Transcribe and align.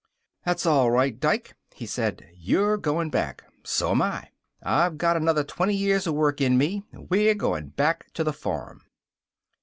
"That's 0.45 0.65
all 0.65 0.89
right, 0.89 1.19
Dike," 1.19 1.53
he 1.75 1.85
said. 1.85 2.27
"You're 2.33 2.75
going 2.77 3.11
back. 3.11 3.43
So'm 3.63 4.01
I. 4.01 4.29
I've 4.63 4.97
got 4.97 5.15
another 5.15 5.43
twenty 5.43 5.75
years 5.75 6.07
of 6.07 6.15
work 6.15 6.41
in 6.41 6.57
me. 6.57 6.81
We're 6.91 7.35
going 7.35 7.67
back 7.69 8.11
to 8.13 8.23
the 8.23 8.33
farm." 8.33 8.81